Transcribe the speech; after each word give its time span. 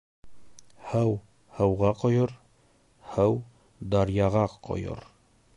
Һыу 0.93 1.11
һыуға 1.59 1.91
ҡойор, 2.01 2.35
һыу 3.13 3.39
даръяға 3.93 4.51
ҡойор. 4.71 5.09